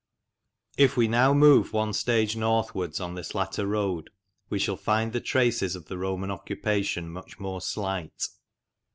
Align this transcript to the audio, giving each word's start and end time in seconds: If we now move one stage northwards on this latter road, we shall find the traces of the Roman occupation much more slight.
If 0.79 0.97
we 0.97 1.07
now 1.07 1.31
move 1.31 1.73
one 1.73 1.93
stage 1.93 2.35
northwards 2.35 2.99
on 2.99 3.13
this 3.13 3.35
latter 3.35 3.67
road, 3.67 4.09
we 4.49 4.57
shall 4.57 4.75
find 4.75 5.13
the 5.13 5.21
traces 5.21 5.75
of 5.75 5.89
the 5.89 5.97
Roman 5.99 6.31
occupation 6.31 7.07
much 7.07 7.39
more 7.39 7.61
slight. 7.61 8.23